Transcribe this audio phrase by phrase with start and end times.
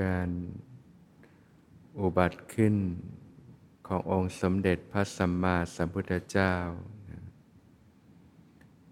[0.00, 0.28] การ
[1.98, 2.76] อุบัติขึ้น
[3.86, 6.54] ขององค์สมเด็จพระสัมมาสัมพุทธเจ้า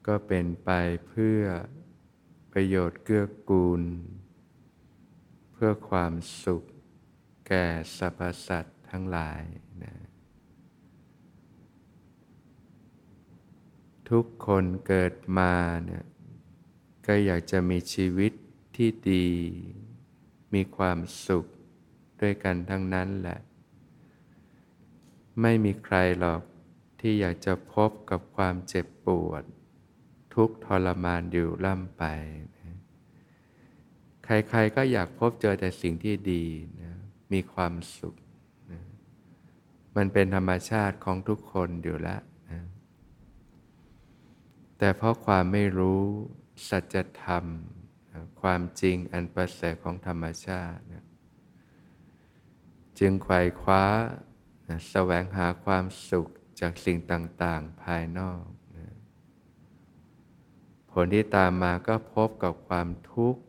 [0.06, 0.70] ก็เป็นไป
[1.08, 1.42] เพื่อ
[2.52, 3.82] ประโยชน์เกื้อกูล
[5.52, 6.12] เพื่อความ
[6.44, 6.62] สุข
[7.46, 9.42] แก่สรรพสัตว์ทั้งหลาย
[9.82, 9.94] นะ
[14.10, 15.54] ทุกคนเกิดมา
[15.84, 16.04] เนี่ย
[17.06, 18.32] ก็อยากจะมีชีวิต
[18.76, 19.28] ที่ดี
[20.54, 21.46] มีความสุข
[22.20, 23.38] ด้วยกันทั้งนั้นแหละ
[25.40, 26.42] ไม่มีใครหรอก
[27.00, 29.44] ที่อยากจะพบกับความเจ็บปวด
[30.34, 32.04] ทุกทรมานอยู่ล่ำไป
[32.56, 32.76] นะ
[34.24, 36.44] ใครๆก็อยากพบเจอแต่สิ่งที่ดี
[36.82, 36.92] นะ
[37.32, 38.14] มีความสุข
[38.70, 38.80] นะ
[39.96, 42.60] มันเป็นธรรมชาติของทุกคนอยู่แล้วนะ
[44.78, 46.02] แต่เพราะความไม่รู้
[46.68, 47.44] สัจธรรม
[48.40, 50.82] ความจริงอันประเสริฐของธรรมชาติ
[52.98, 53.84] จึงไขว่คว้า
[54.90, 56.28] แสวงหาความสุข
[56.60, 58.44] จากสิ่งต่าง ๆ ภายนอก
[58.76, 58.94] นะ
[60.90, 63.42] ผลที่ตามมาก็พบกับความทุกข์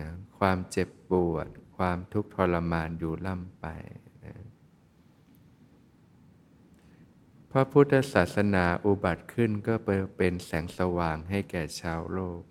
[0.00, 3.66] นะความเจ็บปวด ความทุกข์ทรมานอยู่ล่ำไป
[4.24, 4.34] นะ
[7.50, 9.74] พระพุทธศาสนาอุบัติขึ้นก็
[10.16, 12.42] เป็นแสงสว่างให้แก่ชาวโลก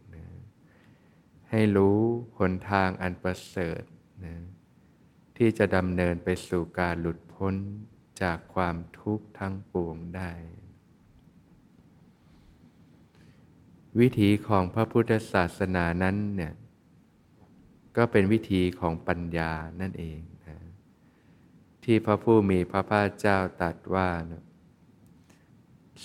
[1.52, 2.00] ให้รู้
[2.38, 3.82] หนทางอันประเสริฐ
[4.26, 4.36] นะ
[5.38, 7.56] ที่จะดำเนินไปสู่การหลุดพ้น
[8.22, 10.32] จากความทุกข์ทั้งปวงได้
[14.00, 16.54] วิถีของพระพุทธศาสนานั้นเนี่ย
[17.98, 20.58] ก็เป็นวิธีของปัญญานั่นเองนะ
[21.84, 24.44] ที่พระผู้มีพระภาคเจ้าตรัสว่านะ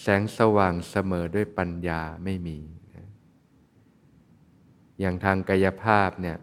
[0.00, 2.58] แสงสว่างเสมอด้วยปัญญาไม่มี
[5.00, 6.38] อย่างทางกายภาพเนี่ย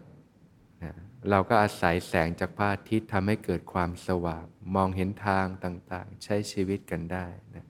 [0.82, 0.94] นะ
[1.30, 7.66] เราก็อาศัยแสงจากพระอาทิตย์ทำให้เกิดความสว่าง มองเห็นทางต่างๆ ใช้ชีวิตกันได้นะ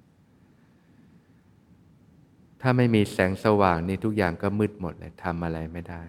[2.61, 6.03] ถ้าไม่มีแสงสว่างนี่ทุกอย่างก็มืดหมดเลยทำอะไรไม่ได้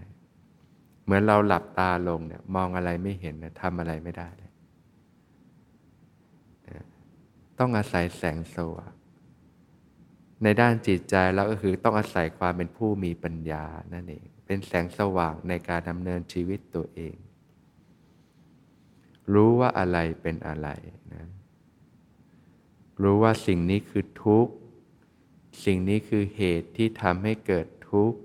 [1.04, 4.52] เหมือนเราหลับตาลงเนี่ยมองอะไรไม่เห็นนะทำอะไรไม่ได้เลย
[6.70, 6.86] นะ
[7.60, 8.94] ต้องอาศัยแสงสว่าง
[10.44, 17.16] ในด้านจิตใจเราก็คือต้องอาศัยความเป็นผู้มีปัญญานั่นเอง เป็นแสงสว่างในการดำเนินชีวิตตัวเอง
[19.34, 20.70] รู้ว่าอะไรเป็นอะไร
[21.14, 21.28] นะ
[23.04, 24.54] รู้ว่าสิ่งนี้คือทุกข์
[25.66, 28.20] สิ่งนี้คือเหตุที่ทำให้เกิดทุกข์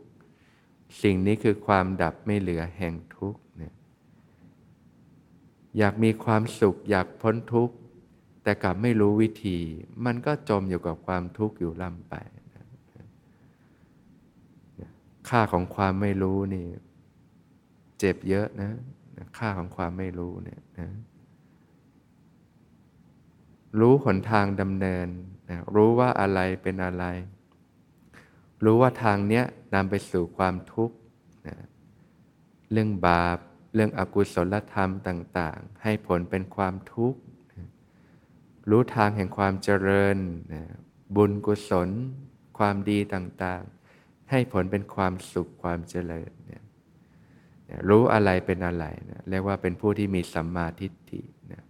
[1.02, 3.74] สิ่งนี้คือความดับไม่เหลือแห่งทุกข์เนี่ย
[5.78, 7.74] อยากมีความสุขอยากพ้นทุกข์
[8.42, 9.58] แต่กลับไม่รู้วิธี
[10.04, 12.14] มันก็จมอยู่กับความทุกข์อยู่ล่ำไป
[15.28, 16.66] ค่าของความไม่รู้นี่
[17.98, 18.70] เจ็บเยอะนะ
[19.38, 20.88] ค่าของความไม่รู้เนี่ยนะ
[23.80, 25.08] รู้หนทางดำเนิน
[25.50, 27.04] นะรู้ว่าอะไรเป็นอะไร
[28.64, 30.96] รู้ว่าทางเนี้ยนำไปสู่ความทุกข์
[31.48, 31.56] นะ
[32.72, 33.38] เรื่องบาป
[33.74, 37.20] เรื่องอกุศลธรรมต่าง ๆ ให้ผลเป็นความทุกข์
[38.70, 40.16] รู้ทางแห่งความเจริญ
[40.52, 40.64] นะ
[41.16, 41.88] บุญกุศล
[42.58, 43.83] ความดีต่าง ๆ
[44.34, 46.62] ให้ผลเป็นความสุขความเจริญเนี่ย
[47.88, 51.22] รู้อะไรเป็นอะไรนะเรียกว่าเป็นผู้ที่มีสัมมาทิฏฐิ
[51.52, 51.62] นะ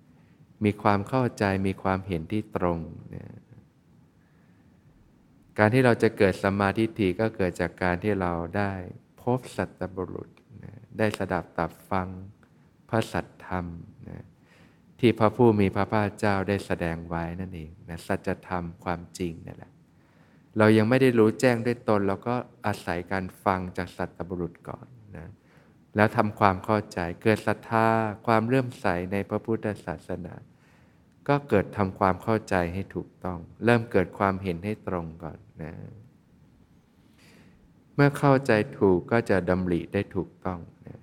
[0.64, 2.78] มีความเข้าใจมีความเห็นที่ตรง
[3.14, 3.24] นะ
[5.58, 8.72] การที่เราจะเกิดสัมมาทิฏฐิก็เกิดจากการที่เราได้
[9.22, 10.28] พบสัตบุรุษ
[10.64, 12.08] นะได้สดับตับฟัง
[12.88, 13.66] พระสัตธรรม
[14.08, 14.24] นะ
[15.00, 19.73] ที่พระผู้มีพระภาคเจ้าได้แสดงไว้นั่นเองนะสัจธรรมความจริงนั่นแหละ
[20.58, 25.28] เรายังไม่ได้รู้แจ้งด้วยตน เราก็อาศัยการฟังจากสัตบุรุษก่อนนะ
[25.96, 27.88] แล้วทำความเข้าใจเกิดศรัทธา
[28.26, 30.34] ความเลื่อมใสในพระพุทธศาสนา
[31.28, 35.74] ก็เกิดทำความเข้าใจให้ถูกต้อง เริ่มเกิดความเห็นให้ตรงก่อนนะ
[37.94, 41.00] เมื่อเข้าใจถูกก็จะดำริได้ถูกต้องนะ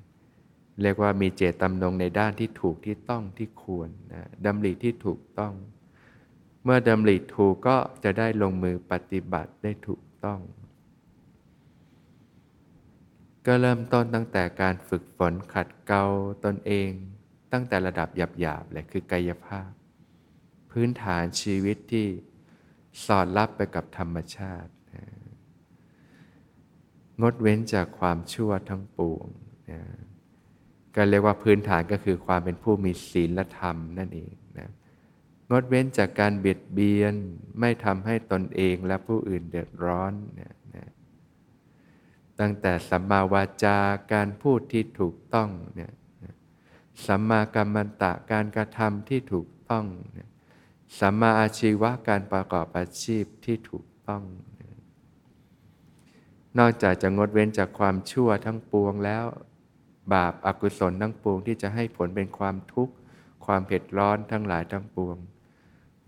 [0.81, 5.53] เรียกว่ามีเจตจำนงในด้านที่ถูกที่ต้องที่ควรนะดำริที่ถูกต้อง
[6.63, 10.39] เมื่อดำริถูกก็จะได้ลงมือปฏิบัติได้ถูกต้อง
[13.45, 16.05] ก็เริ่มต้นตั้งแต่การฝึกฝนขัดเกลา
[16.45, 16.89] ตนเอง
[17.51, 18.09] ตั้งแต่ระดับ
[18.39, 19.71] หยาบๆเลยคือกายภาพ
[20.71, 22.07] พื้นฐานชีวิตที่
[23.05, 24.71] สอดรับไปกับธรรมชาติ
[27.21, 29.27] งดเว้นจากความชั่วทั้งปวง
[30.95, 34.33] ก็เรียกว่าพื้นฐานก็คือความเป็นผู้มีศีลธรรมนั่นเอง
[35.51, 37.13] งดเว้นจากการเบียดเบียน
[37.59, 40.89] ไม่ทำให้ตนเองและผู้อื่นเดือดร้อนนะนะ
[42.39, 43.77] ตั้งแต่สัมมาวาจา
[44.13, 45.91] การพูดที่ถูกต้องเนี่ย
[47.05, 49.85] สัมมากัมมันตะการกระทำที่ถูกต้อง
[50.99, 54.23] สัมมาอาชีวะการประกอบอาชีพที่ถูกต้อง
[56.59, 59.25] นอกจากจะงดเว้นจากความชั่วทั้งปวงแล้ว
[60.13, 62.93] บาปอากุศลทั้งปวงที่จะให้ผลเป็นความทุกข์
[63.45, 65.17] ความเผ็ดร้อนทั้งหลายทั้งปวง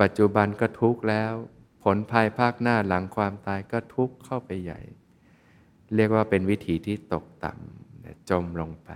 [0.02, 1.34] ปัจจุบันก็ทุกข์แล้ว
[1.84, 4.80] ผลภายภาคหน้าหลังความตายก็ทุกข์เข้าไปใหญ่
[5.96, 8.90] เรียกว่าเป็นวิถีที่ตกต่ำจมลงไป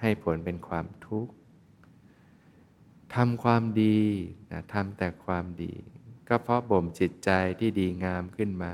[0.00, 1.32] ให้ผลเป็นความทุกข์
[3.14, 4.00] ทำความดี
[4.52, 5.74] นะทำแต่ความดี
[6.28, 7.30] ก็เพราะบ่มจิตใจ
[7.60, 8.72] ที่ดีงามขึ้นมา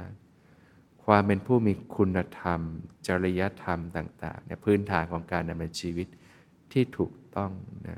[1.05, 2.61] ความเป็นผู้มีคุณธรรม
[3.07, 6.09] จริยธรรมต่างๆเนี่ยพื้นฐานของการดำเนินชีวิต
[6.73, 7.53] ที่ถูกต้อง
[7.89, 7.97] นะ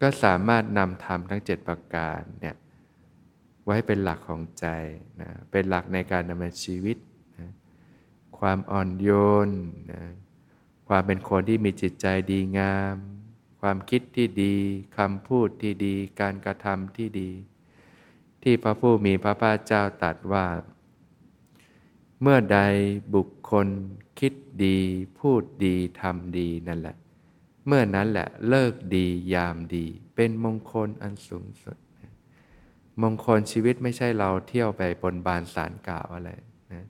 [0.00, 2.56] ก็สามารถนำธรรมทั้ง 7 ประการเนี่ย
[3.64, 4.66] ไว้เป็นหลักของใจ
[5.20, 6.96] นะเป็นหลักในการดำเนินชีวิต
[7.38, 7.50] นะ
[8.38, 9.10] ความอ่อนโย
[9.48, 9.50] น
[9.92, 10.02] นะ
[10.88, 12.96] ความเป็นคนที่มีจิตใจดีงาม
[13.60, 14.54] ความคิดที่ดี
[14.96, 17.30] คำพูดที่ดี การกระทำที่ดี
[18.42, 20.46] ที่พระผู้มีพระภาคเจ้าตรัสว่า
[22.20, 22.58] เมื่อใด
[23.14, 23.68] บุคคล
[24.18, 24.32] คิด
[24.64, 24.78] ดี
[25.18, 26.96] พูดดีทำดีนั่นแหละ
[27.66, 31.76] เมื่อนั้นแหละเลิกดียามดี เป็นมงคลอันสูงสุด
[33.02, 36.30] มงคลชีวิตไม่ใช่เราเที่ยวไปบนบานสารกล่าวอะไร
[36.72, 36.86] นะ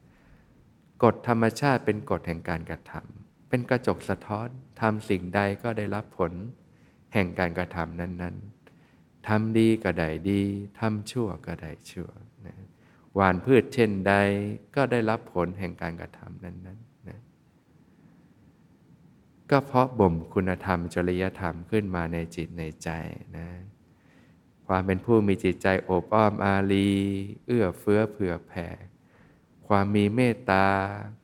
[1.03, 4.49] กฎธรรมชาติเป็นกฎแห่งการกระทำเป็นกระจกสะท้อน
[4.81, 6.33] ทำสิ่งใดก็ได้รับผล
[7.15, 8.37] แห่งการกระทำนั้น
[8.83, 10.43] ๆทำดีก็ได้ดี
[10.81, 12.11] ทำชั่วก็ได้ชั่ว
[12.47, 12.55] นะ
[13.15, 14.15] หวานพืชเช่นใด
[14.77, 16.94] ก็ได้รับผลแห่งการกระทำนั้น ๆ
[19.51, 22.89] ก็เพราะบ่มคุณธรรมจริยธรรมขึ้นมาในจิตในใจ
[23.37, 23.49] นะ
[24.67, 26.91] ความเป็นผู้มีจิตใจโอบอ้อมอารี
[27.47, 28.69] เอื้อเฟื้อเผื่อแผ่
[29.69, 30.67] ความมีเมตตา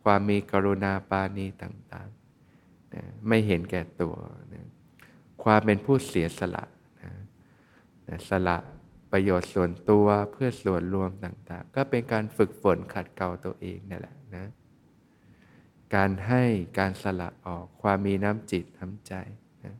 [0.04, 4.16] ความมีกรุณาปานีต่างๆนะไม่เห็นแก่ตัว
[4.52, 4.66] นะ
[5.44, 6.64] ความเป็นผู้เสียสละ
[7.02, 8.58] นะสละ
[9.12, 14.44] ประโยชน์ส่วนตัวเพื่อส่วนรวมต่างๆ ก็เป็นการฝึกฝนขัดเกลาตัวเองนั่นแหละนะ
[15.94, 16.42] การให้
[16.78, 19.14] การสละออกความมีน้ำจิตน้ำใจ
[19.64, 19.76] นะ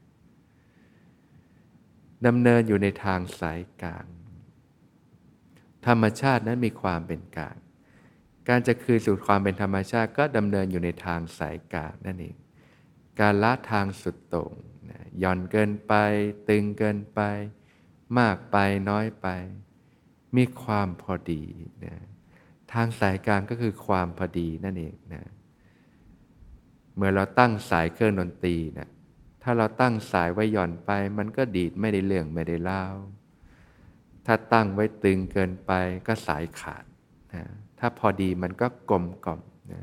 [2.26, 4.06] ดำเนินอยู่ในทางสายกลาง
[5.86, 7.56] ธรรมชาตินั้นมีความเป็นกลาง
[8.48, 12.36] การจะคืนสู่ความเป็นธรรมชาติก็ดำเนินอยู่ในทางสายกลางนั่นเอง
[13.20, 14.52] การละทางสุดโต่ง
[15.18, 15.92] หย่อนเกินไป
[16.48, 17.20] ตึงเกินไป
[18.18, 18.56] มากไป
[18.90, 19.26] น้อยไป
[20.36, 21.44] มีความพอดี
[21.84, 21.94] นะ
[22.72, 25.22] ทางสายกลางก็คือความพอดีนั่นเองนะ
[27.00, 28.88] เมื่อเราตั้งสายเครื่องดนตรีนะ
[29.42, 32.84] ถ้าเราตั้งสายไว้หย่อนไป มันก็ดีดไม่ได้เรื่องไม่ได้เล่า
[34.26, 35.72] ถ้าตั้งไว้ตึงเกินไป
[36.06, 36.84] ก็สายขาด
[37.34, 37.42] นะ
[37.78, 39.40] ถ้าพอดีมันก็กลมกล่อม
[39.72, 39.82] นะ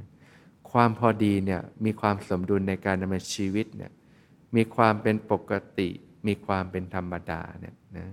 [0.72, 3.92] ความพอดีเนี่ยมีความสมดุลในการดำเนินชีวิตเนี่ย
[4.56, 5.90] มีความเป็นปกติ
[6.28, 8.08] มีความเป็นธรรมดาเนี่ยนะ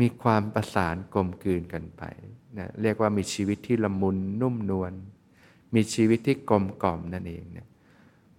[0.00, 2.02] มีความประสานกลมกลืนกันไป
[2.58, 4.92] นะเรียกว่ามีชีวิตที่ละมุนนุ่มนวล
[5.74, 7.68] มีชีวิตที่กลมกล่อมนั่นเองเนะ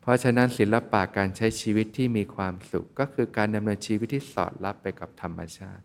[0.01, 5.83] เพราะฉะนั้นศิลปะการใช้ชีวิตที่มีความสุข ก็คือการดำเนินชีวิตที่สอดรับไปกับธรรมชาติ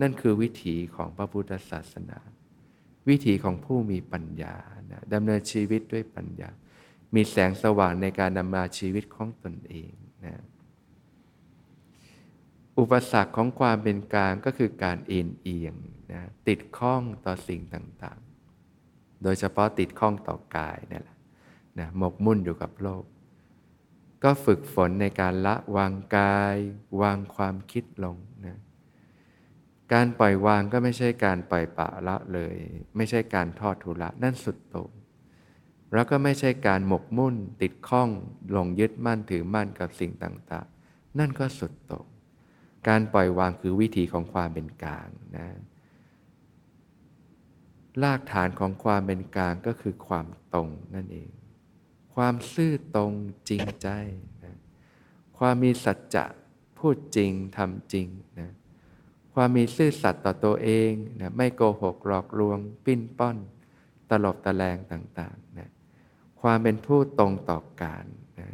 [0.00, 2.18] นั่นคือวิถีของพระพุทธศาสนา
[3.08, 4.56] วิถีของผู้มีปัญญา
[4.90, 6.50] นะดำเนินชีวิตด้วยปัญญา
[7.14, 9.92] มีแสงสว่างในการดำเนินชีวิตของตนเอง
[10.24, 10.34] นะ
[12.78, 15.74] อุปสรรคของความเป็นกลางก็คือการเอ็นเอียง
[16.12, 18.18] นะติดข้องต่อสิ่งต่าง
[19.22, 21.16] โดยเฉพาะติดข้องต่อกายนี่แหละ
[21.78, 23.04] นะหมกมุ่นอยู่กับโลก
[24.24, 26.56] ก็ฝึกฝนในการละวางกาย
[27.00, 28.58] วางความคิดลงนะ
[29.92, 32.56] การปล่อยวางก็ไม่ใช่การปล่อยปะละเลย
[32.96, 34.90] ไม่ใช่การทอดทุละนั่นสุดโต่ง
[35.94, 38.08] แล้วก็ไม่ใช่การหมกมุ่นติดข้อง
[38.50, 42.06] หลงยึดมั่นถือมั่นกับสิ่งต่างๆ นั่นก็สุดโต่ง
[42.88, 45.46] การปล่อยวางคือวิธีของความเป็นกลางนะ
[48.02, 51.30] รากฐานของความเป็นกลางก็คือความตรงนั่นเอง
[52.14, 53.12] ความซื่อตรง
[53.48, 53.88] จริงใจ
[54.44, 54.56] นะ
[55.38, 56.24] ความมีสัจจะ
[56.78, 58.08] พูดจริงทำจริง
[58.40, 58.50] นะ
[59.34, 60.90] ความมีซื่อสัตย์ต่อตัวเอง
[61.20, 63.36] นะไม่โกหกหลอกลวง ปิ้นป้อน
[64.10, 65.68] ตลบตะแลงต่างๆนะ
[66.42, 68.06] ความเป็นผู้ตรงต่อการ
[68.40, 68.48] นะ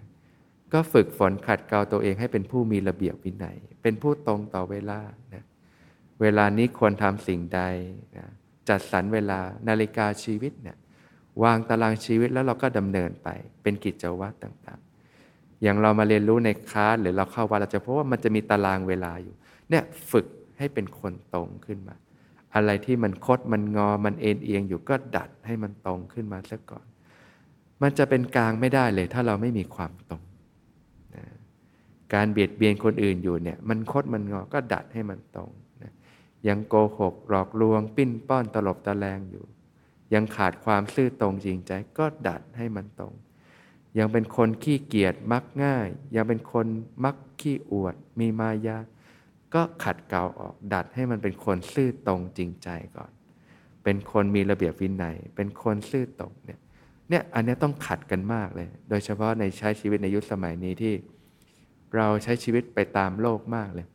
[0.72, 5.00] ก็ฝึกฝนขัดเกลาตัวเองให้เป็นผู้มีระเบียบวินัย เป็นผู้ตรงต่อเวลา
[5.34, 5.44] นะ
[6.20, 7.60] เวลานี้ควรทำสิ่งใด
[8.18, 8.28] นะ
[8.68, 10.76] จัดสรรเวลานาฬิกาชีวิตเนี่ย
[11.42, 13.28] วางตารางชีวิตแล้วเราก็ดำเนินไป
[13.62, 19.34] เป็นกิจวัตรต่างๆ อย่างเรามาเรียนรู้ในคลาสหรือเราเข้าวัดเราจะพบว่ามันจะมีตารางเวลาอยู่
[19.70, 20.26] เนี่ยฝึก
[20.58, 21.94] ให้เป็นคนตรงขึ้นมา
[22.54, 26.86] อะไรที่มันคดมันงอมันเอ็นเอียงอยู่ก็ดัดให้มันตรงขึ้นมาซะก่อน
[27.82, 30.22] มันจะเป็นกลางไม่ได้เลย ถ้าเราไม่มีความตรง
[31.14, 31.24] นะ
[32.14, 35.50] การเบียดเบียนคนอื่นอยู่เนี่ย มันคดมันงอก็ดัดให้มันตรง
[36.48, 39.44] ยังโกหกหลอกลวง ปิ้นป้อนตลบตะแลงอยู่
[40.14, 43.14] ยังขาดความซื่อตรงจริงใจก็ดัดให้มันตรง
[43.98, 46.66] ยังเป็นคนขี้เกียจมักง่าย ยังเป็นคน
[47.04, 48.78] มักขี้อวด มีมายา
[49.54, 53.10] ก็ขัดเกลาออกดัดให้มันเป็นคนซื่อตรงจริงใจก่อน
[53.84, 56.60] เป็นคนมีระเบียบวินัย เป็นคนซื่อตรงเนี่ย
[57.08, 60.94] เนี่ยอันนี้ต้องขัดกันมากเลย โดยเฉพาะในใช้ชีวิตในยุคสมัยนี้ที่
[61.96, 63.86] เราใช้ชีวิตไปตามโลกมากเลย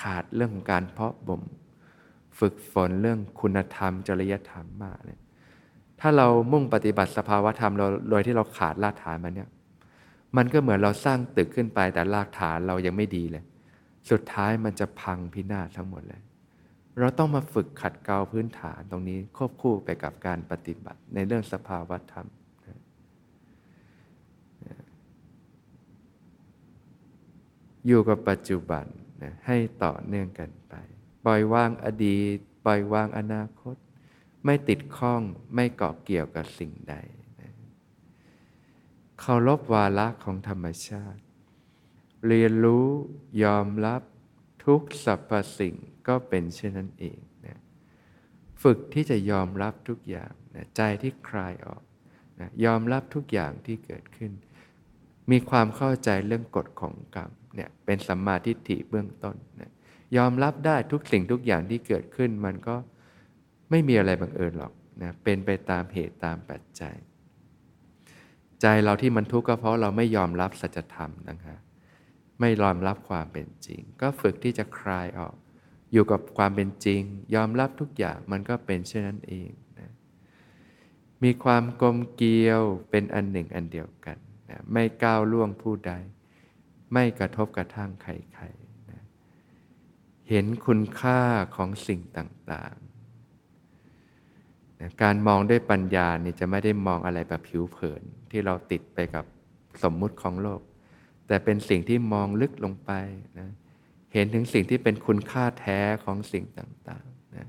[0.00, 1.42] ขาดเรื่องของการเพาะบ่ม
[2.38, 5.18] ฝึกฝนเรื่องคุณธรรม จริยธรรมมากเลย
[6.00, 9.50] ถ้าเรามุ่งปฏิบัติสภาวธรรมเราโดยที่เราขาดรากฐานมันเนี่ย
[10.36, 13.44] มันก็เหมือนเราสร้างตึกขึ้นไปแต่รากฐานเรายังไม่ดีเลย
[14.10, 16.22] สุดท้ายมันจะพังพินาศทั้งหมดเลย
[16.98, 22.26] เราต้องมาฝึกขัดเกลาพื้นฐานตรงนี้ควบคู่ไปกับการปฏิบัติในเรื่องสภาวธรรม
[27.86, 28.84] อยู่กับปัจจุบัน
[29.22, 30.74] นะให้ต่อเนื่องกันไป
[31.24, 33.76] ปล่อยวางอดีต ปล่อยวางอนาคต
[34.44, 35.22] ไม่ติดข้อง
[35.54, 36.94] ไม่เกาะเกี่ยวกับสิ่งใด
[37.40, 37.52] นะ
[39.18, 41.22] เคารพวาระของธรรมชาติ
[42.26, 42.86] เรียนรู้
[43.44, 44.02] ยอมรับ
[44.64, 45.74] ทุกสรรพสิ่ง
[46.08, 47.58] ก็เป็นเช่นนั้นเองนะ
[48.62, 51.82] ฝึกที่จะยอมรับทุกอย่างนะใจที่คลายออก
[52.40, 54.32] นะยอมรับทุกอย่างที่เกิดขึ้น
[55.30, 59.70] มีความเข้าใจเรื่องกฎของกรรม เนี่ยเป็นสัมมาทิฏฐิเบื้องต้นนะ
[60.16, 62.76] ยอมรับได้ทุกสิ่งทุกอย่างที่เกิดขึ้น มันก็
[63.70, 66.96] ไม่มีอะไรบังเอิญหรอกนะเป็นไปตามเหตุตามปัจจัย
[68.60, 71.56] ใจเราที่มันทุกข์ก็เพราะเราไม่ยอมรับสัจธรรมนะคะ
[72.40, 75.34] ไม่ยอมรับความเป็นจริง ก็ฝึกที่จะคลายออก
[75.92, 77.00] อยู่กับความเป็นจริง
[77.34, 79.90] ยอมรับทุกอย่างมันก็เป็นเช่นนั้นเองนะ
[81.22, 84.16] มีความกลมเกลียวเป็นอันหนึ่งอันเดียวกัน
[84.50, 85.92] นะไม่ก้าวล่วงผู้ใด
[86.92, 88.06] ไม่กระทบกระทั่งใค
[88.40, 89.02] รๆนะ
[90.28, 91.20] เห็นคุณค่า
[91.56, 99.24] ของสิ่งต่างๆนะการมองด้วยปัญญาเนี่ยจะไม่ได้มองอะไรแบบผิวเผินที่เราติดไปกับ
[99.82, 100.60] สมมุติของโลก
[101.26, 102.90] แต่เป็นสิ่งที่มองลึกลงไป
[103.38, 103.50] นะ
[104.12, 107.48] เห็นถึงสิ่งที่เป็นคุณค่าแท้ของสิ่งต่างๆนะ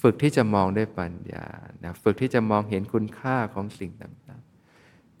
[0.00, 1.46] ฝึกที่จะมองด้วยปัญญา
[1.84, 4.51] นะฝึกที่จะมองเห็นคุณค่าของสิ่งต่างๆ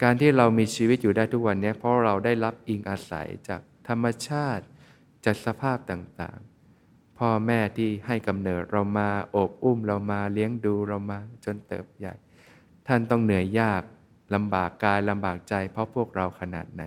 [0.02, 4.64] การที่เรามีชีวิตอยู่ได้ทุกวันนี้เพราะเราได้รับอิงอาศัยจากธรรมชาติ
[5.24, 12.14] จากสภาพต่างๆ พ่อแม่ที่ให้กำเนิดเรามาโอบอุ้มเรามาเลี้ยงดูเรามาจนเติบใหญ่
[12.86, 13.82] ท่านต้องเหนื่อยยาก
[14.34, 16.84] ลำบากกายลำบากใจ เพราะพวกเราขนาดไหน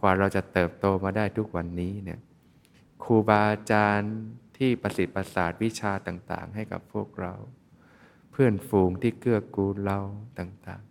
[0.00, 2.20] กว่าเราจะเติบโตมาได้ทุกวันนี้เนี่ย
[3.02, 4.14] ครูบาอาจารย์
[4.56, 7.34] ที่ประสิทธิ์ประสาทวิชาต่างๆ ให้กับพวกเรา
[8.30, 9.98] เพื่อนฝูงที่เกื้อกูลเรา
[10.40, 10.82] ต่าง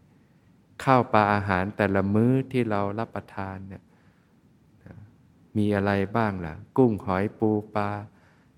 [0.84, 3.84] ข้าวปลาอาหารแต่ละมื้อที่เรารับประทานเนี่ย
[5.58, 7.90] มีอะไรบ้างล่ะ กุ้งหอยปูปลา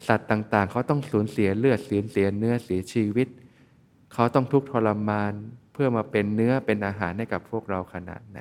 [0.08, 3.28] สัตว์ต่างๆ เขาต้องสูญเสียเลือดสูญเสียเนื้อเสียชีวิต
[4.14, 5.34] เขาต้องทุกข์ทรมาน
[5.74, 8.40] เพื่อมาเป็นเนื้อเป็นอาหารให้กับพวกเราขนาดไหน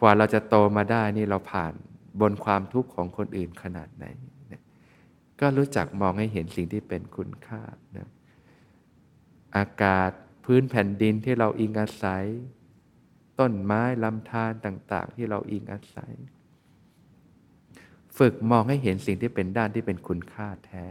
[0.00, 1.72] กว่าเราจะโตมาได้นี่เราผ่าน
[2.20, 4.04] บนความทุกข์ของคนอื่นขนาดไหน
[5.40, 7.62] ก็รู้จักมองให้เห็นสิ่งที่เป็นคุณค่า
[7.96, 8.08] นะ
[9.56, 10.10] อากาศ
[10.44, 12.24] พื้นแผ่นดินที่เราอิงอาศัย
[13.40, 16.14] ต้นไม้ลำธารต่างๆ ที่เราอิงอาศัย
[18.18, 20.86] ฝึกมองให้เห็นสิ่งที่เป็นด้านที่เป็นคุณค่าแท้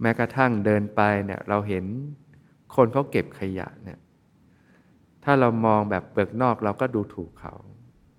[0.00, 1.84] แม้กระทั่งเดินไปเนี่ยเราเห็น
[2.74, 3.98] คนเขาเก็บขยะเนี่ย
[5.24, 7.54] ถ้าเรามองแบบเปลือกนอกเราก็ดูถูกเขา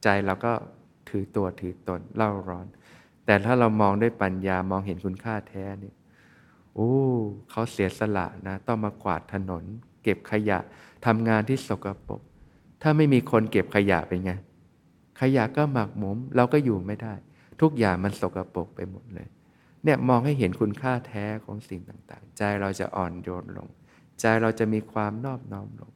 [0.03, 0.53] ใจเราก็
[1.09, 2.67] ถือตัวถือตนเล่าร้อน
[3.25, 5.95] แต่ถ้าเรามองด้วยปัญญามองเห็นคุณค่าแท้เนี่ย
[6.75, 6.93] โอ้
[7.51, 9.63] เขาเสียสละนะ ต้องมากวาดถนน
[10.03, 10.59] เก็บขยะ
[11.05, 12.21] ทำงานที่สกปรก
[12.81, 14.31] ถ้าไม่มีคนเก็บขยะเป็นไง
[15.21, 17.13] ขยะก็หมักหมม เราก็อยู่ไม่ได้
[17.61, 19.27] ทุกอย่างมันสกรปรกไปหมดเลย
[19.83, 23.67] เนี่ยมองให้เห็นคุณค่าแท้ของสิ่งต่างๆ ใจเราจะอ่อนโยนลง
[24.19, 25.91] ใจเราจะมีความนอบน้อมลง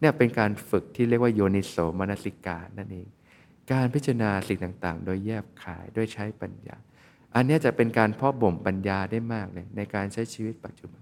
[0.00, 3.08] เนี่ยเป็นการฝึกที่เรียกว่าโยนิโสมนสิกานั่นเอง
[3.72, 6.76] การพิจารณาสิ่งต่างๆ โดยแยบขายด้วยใช้ปัญญา
[7.34, 11.00] อันนี้จะเป็นการเพาะบ่มปัญญาได้มากเลยในการใช้ชีวิตปัจจุบัน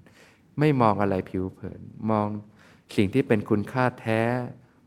[0.58, 1.80] ไม่มองอะไรผิวเผิน
[2.10, 2.28] มอง
[2.96, 4.22] สิ่งที่เป็นคุณค่าแท้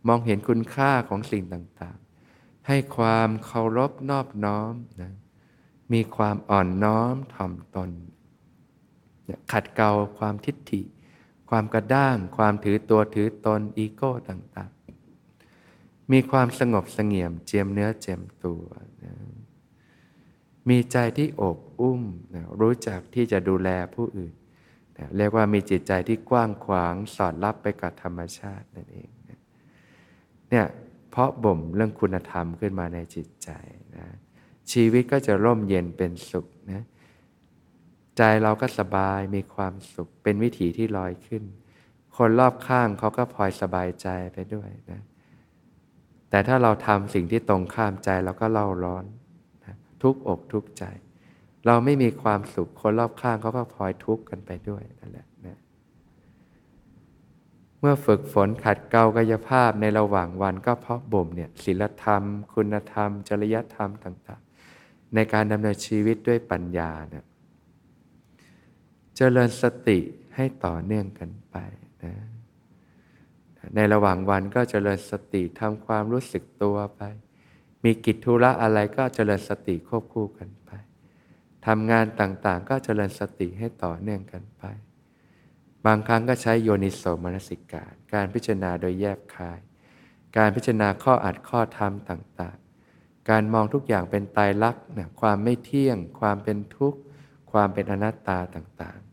[0.08, 5.14] มองเห็นคุณค่าของสิ่งต่างๆ ให้ความเคารพนอบน้อมนะ
[5.94, 7.90] มีความอ่อนน้อมถ่อมตน
[9.52, 10.82] ขัดเกลาความทิฏฐิ
[11.50, 18.64] ความกระด้าง ความถือตัวถือตนอีโก้ต่างๆ มีความสงบสงเงียมเจียมเนื้อเจียมตัว
[19.04, 19.14] นะ
[20.70, 22.02] มีใจที่อบอุ้ม
[22.36, 24.34] นะรู้จักที่จะดูแลผู้อื่น
[24.98, 29.10] นะเรียกว่ามีจิตใจที่กว้างขวางสอดรับไปกับธรรมชาตินั่นเอง
[30.52, 30.68] เนี่ย
[31.12, 33.50] เพราะบ่มเรื่องคุณธรรมขึ้นมาในจิตใจ
[33.98, 34.08] นะ
[34.72, 36.84] ชีวิตก็จะร่มเย็นเป็นสุขนะ
[38.18, 41.44] ใจเราก็สบายมีความสุข เป็นวิถีที่ลอยขึ้น
[42.18, 45.02] คนรอบข้างเขาก็พลอยสบายใจไปด้วยนะ
[46.30, 49.06] แต่ถ้าเราทำสิ่งที่ตรงข้ามใจเราก็เล่าร้อน
[49.66, 50.84] นะทุกอกทุกใจ
[51.66, 55.58] เราไม่มีความสุขคนรอบข้างเขาก็พลอยทุกข์กันไปด้วยนั่นแหละนะ
[57.84, 62.24] เมื่อฝึกฝนขัดเกลากายภาพในระหว่างวันก็เพาะบ่มเนี่ยศีลธรรม
[62.54, 67.26] คุณธรรม จริยธรรมต่างๆ ในการดำเนินชีวิตด้วยปัญญาเนี่ย
[69.16, 70.00] เจริญสติ
[70.36, 71.56] ให้ต่อเนื่องกันไป
[72.04, 72.14] นะ
[73.76, 77.02] ในระหว่างวันก็เจริญสติทำความรู้สึกตัวไป
[77.84, 80.72] มีกิจธุระอะไรก็เจริญสติควบคู่กันไป
[81.68, 84.64] ทำงานต่างๆ ก็เจริญสติให้ต่อเนื่องกันไป
[85.86, 89.60] บางครั้งก็ใช้โยนิโสมนสิการ การพิจารณาโดยแยบคาย
[90.38, 97.00] การพิจารณาข้ออัดข้อธรรมต่างๆ การมองทุกอย่างเป็นตายรักนะความไม่เที่ยง ความเป็นทุกข์
[97.52, 99.12] ความเป็นอนัตตาต่างๆ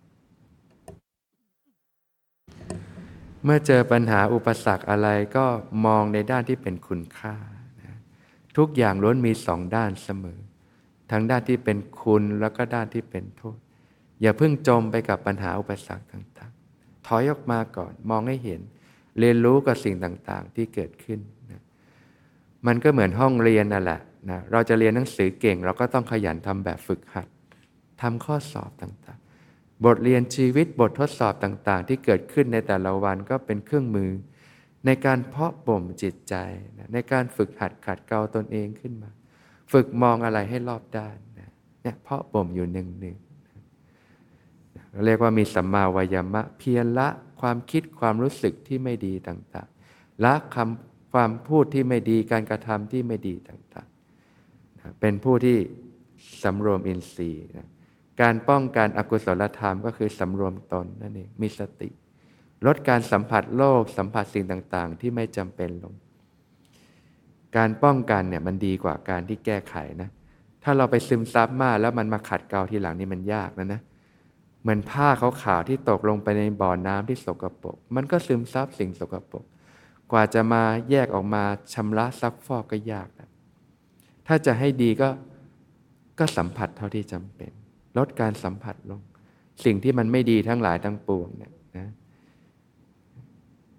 [3.45, 5.47] เมื่อเจอปัญหาอุปสรรคอะไรก็
[5.87, 7.37] มองในด้านที่เป็นคุณค่า
[7.83, 7.95] นะ
[8.57, 10.41] ทุกอย่างล้วนมีสองด้านเสมอ
[11.11, 13.59] ทั้งด้านที่เป็นคุณแล้วก็ด้านที่เป็นโทษ
[14.21, 16.38] อย่าเพิ่งจมไปกับปัญหาอุปสรรคต่างๆ
[17.09, 18.61] ถอยออกมาก่อน มองให้เห็น
[19.19, 21.63] เรียนรู้กับสิ่งต่างๆที่เกิดขึ้นนะ
[22.67, 24.01] มันก็เหมือนห้องเรียนนั่นแหละ
[24.31, 27.29] นะเราจะเรียนหนังสือเก่ง เราก็ต้องขยันทำแบบฝึกหัด
[28.03, 34.11] ทำข้อสอบต่างๆ บทเรียนชีวิตบททดสอบต่างๆ ที่เกิดขึ้นในแต่ละวันก็เป็นเครื่องมือ
[34.87, 36.35] ในการเพาะบ่มจิตใจ
[36.79, 39.11] นะในการฝึกหัดขัดเกลาตนเองขึ้นมา
[39.73, 41.51] ฝึกมองอะไรให้รอบด้านนะ
[41.83, 43.17] เนี่ยเพาะบ่มอยู่หนึ่งหนึ่ง
[45.05, 47.09] เรียกว่ามีสัมมาวายามะเพียรละ
[47.41, 55.59] ความคิดความรู้สึกที่ไม่ดีต่างๆ ละคำความพูดที่ไม่ดีการกระทำที่ไม่ดีต่างๆ เป็นผู้ที่
[56.43, 57.69] สำรวมอินทรีย์นะ
[58.21, 61.91] การป้องกันอกุศลธรรมก็คือสำรวมตนนั่นเองมีสติ
[62.67, 65.95] ลดการสัมผัสโลกสัมผัสสิ่งต่างๆ ที่ไม่จำเป็นลง
[67.57, 70.09] การป้องกันเนี่ยมันดีกว่าการที่แก้ไขนะ
[70.63, 79.45] ถ้าเราไปซึมซับมากแล้วมันมาขัดเกลาทีหลังนี่มันยากนะนะเเหมือนผ้าขาวๆที่ตกลงไปในบ่อน้ำที่สกปรกมันก็ซึมซับสิ่งสกปรก
[80.13, 81.43] กว่าจะมาแยกออกมา
[81.75, 83.31] ชำระซักฟอกก็ยากนะ
[84.27, 85.09] ถ้าจะให้ดีก็
[86.19, 87.53] ก็สัมผัสเท่าที่จำเป็น
[87.99, 89.01] ลดการสัมผัสลง
[89.65, 91.89] สิ่งที่มันไม่ดีทั้งหลายทั้งปวงเนี่ยนะ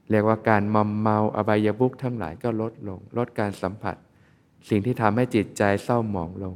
[0.09, 3.95] เรียกว่าการมอมเมาอบายบุกทั้งหลายก็ลดลง ลดการสัมผัส
[4.69, 6.55] สิ่งที่ทำให้จิตใจเศร้าหมองลง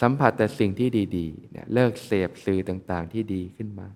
[0.00, 3.88] สัมผัสแต่สิ่งที่ดีๆเนี่ยเลิกเสพสื่อต่างๆที่ดีขึ้นมา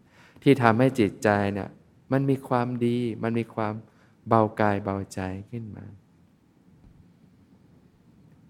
[0.43, 1.69] ที่ทำให้จิตใจเนี่ย
[2.13, 3.75] มันมีความดี มันมีความ
[4.29, 5.85] เบากายเบาใจขึ้นมา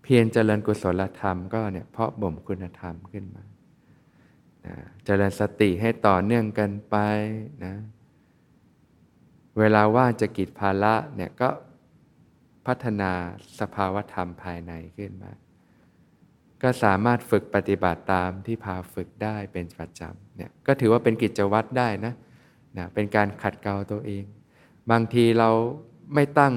[0.02, 3.44] เพียรเจริญกุศลธรรมก็เนี่ยเพาะบ่มคุณธรรมขึ้นมา
[4.66, 6.96] นะเจริญสติให้ต่อเนื่องกันไป
[7.64, 7.74] นะ
[9.58, 11.48] เวลาว่างจะกิจภาระเนี่ยก็
[12.66, 13.12] พัฒนา
[13.58, 15.32] สภาวธรรมภายในขึ้นมา
[16.62, 22.14] ก็สามารถฝึกปฏิบัติตามที่พาฝึกได้เป็นประจำเนี่ยก็ถือว่าเป็นกิจวัตรได้นะ
[22.78, 24.24] นะเป็นการขัดเกลาตัวเอง
[24.90, 25.50] บางทีเรา
[26.14, 26.54] ไม่ตั้ง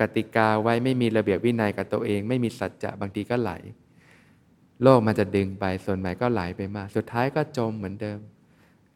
[0.00, 3.52] กติกาไว้ไม่มีระเบียบวินัยกับตัวเอง ไม่มีสัจจะบางทีก็ไหล
[4.82, 8.18] โลกมันจะดึงไปส่วนใหม่ก็ไหลไปมา สุดท้ายก็จมเหมือนเดิม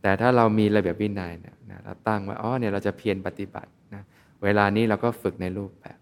[0.03, 4.03] แต่ถ้าเรามีระเบียบวินัยเนี่ยนะเราตั้งไว้อ๋อเนี่ยเราจะเพียรปฏิบัตินะ
[4.45, 5.99] เวลานี้เราก็ฝึกในรูปแบบ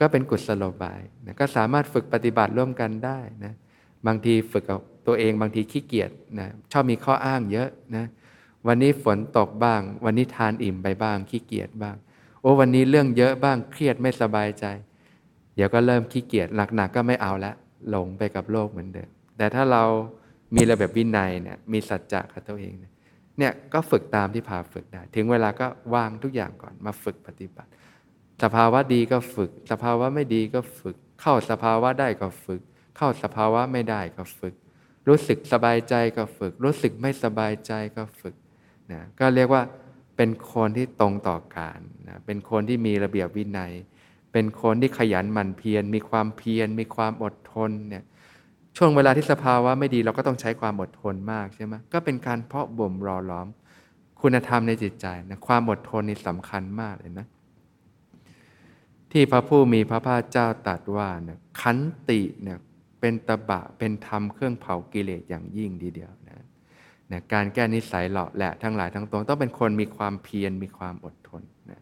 [0.00, 3.54] ก็เป็นกุศโลบายนะก็สามารถฝึกปฏิบัติร่วมกันได้นะ
[4.06, 8.04] บางทีฝึกกับตัวเองบางทีขี้เกียจนะชอบมีข้ออ้างเยอะนะ
[8.66, 11.96] วันนี้ฝนตกบ้าง วันนี้ทานอิ่มไปบ้างขี้เกียจบ้าง
[12.40, 14.64] โอ้วันนี้เรื่องเยอะบ้างเครียดไม่สบายใจ
[15.56, 17.52] เดี๋ยวก็เริ่มขี้เกียจหนักๆก็ไม่เอาละ
[17.90, 19.82] หลงไปกับโลกเหมือนเดิมแต่ถ้าเรา
[20.56, 22.92] มีระเบียบวินัยเนี่ยมีสัจจะกับตัวเองเนี่ย
[23.38, 27.70] เนี่ยก็ฝึกตามที่พาฝึกได้ ถึงเวลาก็วางทุกอย่างก่อนมาฝึกปฏิบัติ
[28.42, 32.60] สภาวะดีก็ฝึก สภาวะไม่ดีก็ฝึก เข้าสภาวะได้ก็ฝึก
[32.96, 34.54] เข้าสภาวะไม่ได้ก็ฝึก
[35.08, 38.34] รู้สึกสบายใจก็ฝึก รู้สึกไม่สบายใจก็ฝึก
[38.92, 39.62] นะก็เรียกว่า
[40.16, 43.72] เป็นคนที่ตรงต่อการนะเป็นคนที่มีระเบียบวินัย
[44.32, 48.04] เป็นคนที่ขยันหมั่นเพียรมีความเพียรมีความอดทนเนี่ย
[48.76, 53.48] ช่วงเวลาที่สภาวะไม่ดีเราก็ต้องใช้ความอดทนมากใช่ไหมก็เป็นการเพาะบ่มรอล้อม
[54.20, 57.26] คุณธรรมในจิตใจนะความอดทนนี่สำคัญมากเลยนะ
[59.12, 61.78] ที่พระผู้มีพระภาคเจ้าตรัสว่าเนี่ยขัน
[62.10, 62.58] ติเนี่ย
[63.00, 66.44] เป็นตบะเป็นธรรมเครื่องเผากิเลสอย่างยิ่งดีเดียวนะ
[67.10, 71.80] นะการแก้นิสัยหล่อแหละทั้งหลายทั้งปวงต้องเป็นคนมีความเพียรมีความอดทนนะ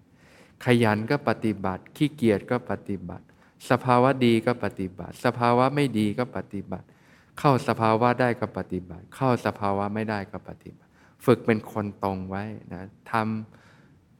[0.64, 3.24] ขยันก็ปฏิบัติ ขี้เกียจก็ปฏิบัติ
[3.70, 6.87] สภาวะดีก็ปฏิบัติ สภาวะไม่ดีก็ปฏิบัติ
[7.38, 10.90] เข้าสภาวะได้ก็ปฏิบัติ เข้าสภาวะไม่ได้ก็ปฏิบัติ
[11.24, 12.82] ฝึกเป็นคนตรงไว้นะ
[13.12, 13.63] ทำ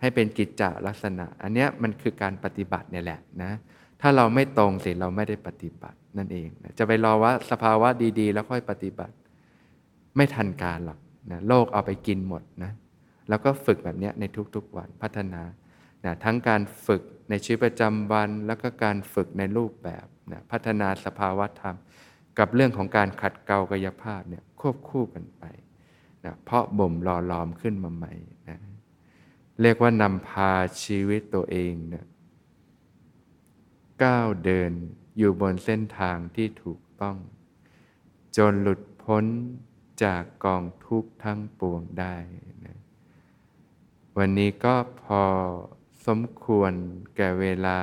[0.01, 3.53] ให้เป็นกิจจลักษณะ อันเนี้ยมันคือการปฏิบัติเนี่ยแหละนะ
[4.01, 7.89] ถ้าเราไม่ตรงสิเราไม่ได้ปฏิบัตินั่นเองนะจะไปรอว่าสภาวะ
[8.21, 9.15] ดีๆ แล้วค่อยปฏิบัติ
[10.17, 10.99] ไม่ทันการหรอก
[11.31, 12.73] นะโลกเอาไปกินหมดนะ
[13.29, 15.43] แล้วก็ฝึกแบบนี้ในทุกๆวันพัฒนา
[16.05, 21.77] นะทั้งการฝึกในชีวิตประจำวัน แล้วก็การฝึกในรูปแบบนะพัฒนาสภาวะธรรม
[22.39, 25.45] กับเรื่องของการขัดเกลากายภาพเนี่ยควบคู่กันไป
[26.25, 28.13] นะเพราะบ่มรอลอมขึ้นมาใหม่
[29.61, 32.07] เรียกว่านำพาชีวิตตัวเองเนี่ย
[34.03, 34.73] ก้าวเดิน
[35.19, 37.17] อยู่บนเส้นทางที่ถูกต้อง
[38.37, 39.25] จนหลุดพ้น
[40.03, 42.17] จากกองทุกข์ทั้งปวงได้
[42.67, 42.79] นะ
[44.17, 45.25] วันนี้ก็พอ
[46.07, 46.73] สมควร
[47.17, 47.81] แก่เวลา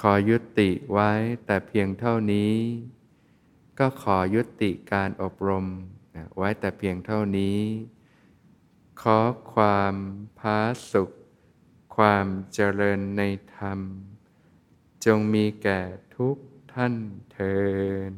[0.00, 1.10] ขอยุติไว้
[1.46, 2.54] แต่เพียงเท่านี้
[3.78, 5.66] ก็ขอยุติการอบรม
[6.38, 7.58] ไว้แต่เพียงเท่านี้
[9.00, 9.18] ขอ
[9.52, 9.94] ความ
[10.38, 10.58] พา
[10.92, 11.10] สุข
[11.96, 13.22] ความเจริญใน
[13.56, 13.80] ธรรม
[15.04, 15.80] จงมีแก่
[16.16, 16.36] ทุก
[16.72, 16.94] ท่าน
[17.32, 17.56] เทิ
[18.10, 18.12] น